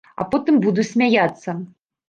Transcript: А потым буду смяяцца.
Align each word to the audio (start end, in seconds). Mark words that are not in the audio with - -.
А 0.23 0.25
потым 0.31 0.57
буду 0.63 0.87
смяяцца. 0.91 1.57